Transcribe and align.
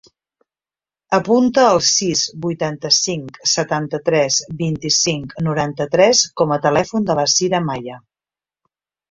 Apunta 1.17 1.65
el 1.73 1.81
sis, 1.87 2.23
vuitanta-cinc, 2.45 3.37
setanta-tres, 3.51 4.39
vint-i-cinc, 4.63 5.37
noranta-tres 5.49 6.25
com 6.43 6.57
a 6.57 6.59
telèfon 6.67 7.07
de 7.13 7.21
la 7.23 7.29
Cira 7.37 7.63
Maya. 7.71 8.01